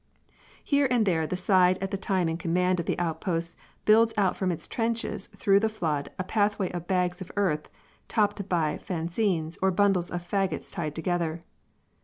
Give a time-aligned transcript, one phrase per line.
[0.63, 3.55] Here and there the side at the time in command of the outpost
[3.85, 7.69] builds out from its trenches through the flood a pathway of bags of earth,
[8.07, 11.43] topped by fascines or bundles of fagots tied together.